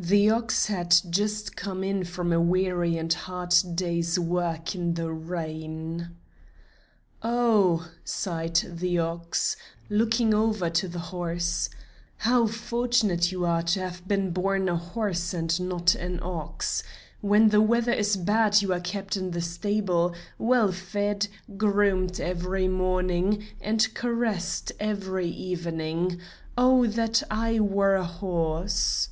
[0.00, 5.10] The ox had just come in from a weary and hard day's work in the
[5.10, 6.10] rain.
[7.20, 9.56] "Oh," sighed the ox,
[9.90, 11.68] looking over to the horse,
[12.18, 16.84] "how fortunate you are to have been born a horse and not an ox.
[17.20, 21.26] When the weather is bad you are kept in the stable, well fed,
[21.56, 26.20] groomed every morning, and caressed every evening.
[26.56, 29.08] Oh that I were a horse!"